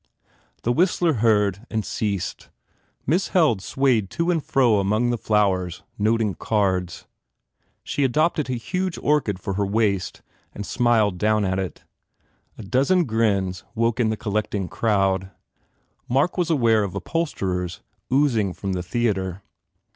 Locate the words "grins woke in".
13.05-14.09